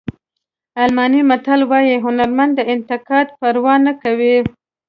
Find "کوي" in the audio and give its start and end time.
4.01-4.37